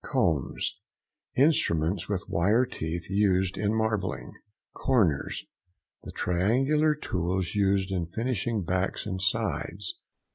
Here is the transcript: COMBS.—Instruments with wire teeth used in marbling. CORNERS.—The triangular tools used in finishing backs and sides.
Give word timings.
COMBS.—Instruments 0.03 2.09
with 2.09 2.25
wire 2.27 2.65
teeth 2.65 3.07
used 3.07 3.55
in 3.55 3.71
marbling. 3.71 4.31
CORNERS.—The 4.73 6.11
triangular 6.13 6.95
tools 6.95 7.53
used 7.53 7.91
in 7.91 8.07
finishing 8.07 8.63
backs 8.63 9.05
and 9.05 9.21
sides. 9.21 9.99